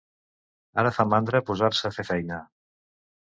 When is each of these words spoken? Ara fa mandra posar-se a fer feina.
Ara 0.83 0.91
fa 0.95 1.03
mandra 1.11 1.41
posar-se 1.49 1.85
a 1.89 1.93
fer 1.99 2.07
feina. 2.09 2.39